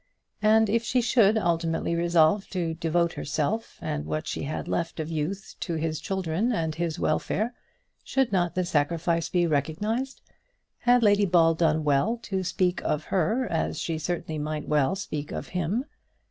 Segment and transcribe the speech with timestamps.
[0.41, 5.11] And if she should ultimately resolve to devote herself and what she had left of
[5.11, 7.53] youth to his children and his welfare,
[8.03, 10.21] should not the sacrifice be recognised?
[10.79, 15.31] Had Lady Ball done well to speak of her as she certainly might well speak
[15.31, 15.85] of him?